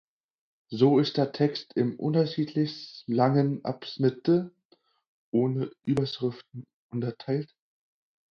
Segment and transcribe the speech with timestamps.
[0.71, 4.51] So ist der Text in unterschiedlich lange Abschnitte
[5.29, 7.53] ohne Überschriften unterteilt.